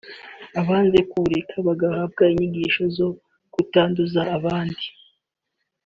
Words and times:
abanze 0.61 0.99
kubureka 1.09 1.55
bagahabwa 1.67 2.23
inyigisho 2.33 2.83
zo 2.97 3.07
kutanduza 3.53 4.21
abandi 4.37 4.85